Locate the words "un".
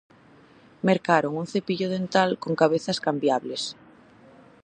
1.41-1.47